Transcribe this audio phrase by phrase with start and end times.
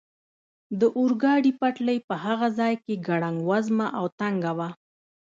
[0.79, 4.69] د اورګاډي پټلۍ په هغه ځای کې ګړنګ وزمه او تنګه وه.